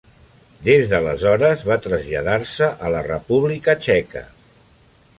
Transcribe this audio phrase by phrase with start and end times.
[0.67, 4.29] Des d'aleshores va traslladar-se a la República Txeca.